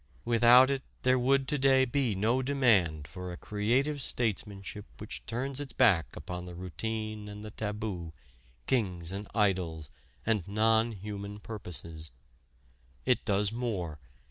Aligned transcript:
Without 0.25 0.71
it 0.71 0.81
there 1.03 1.19
would 1.19 1.47
to 1.47 1.59
day 1.59 1.85
be 1.85 2.15
no 2.15 2.41
demand 2.41 3.07
for 3.07 3.31
a 3.31 3.37
creative 3.37 4.01
statesmanship 4.01 4.87
which 4.97 5.23
turns 5.27 5.61
its 5.61 5.73
back 5.73 6.15
upon 6.15 6.47
the 6.47 6.55
routine 6.55 7.27
and 7.29 7.43
the 7.43 7.51
taboo, 7.51 8.11
kings 8.65 9.11
and 9.11 9.27
idols, 9.35 9.91
and 10.25 10.47
non 10.47 10.91
human 10.91 11.39
purposes. 11.39 12.09
It 13.05 13.23
does 13.25 13.51
more. 13.51 13.99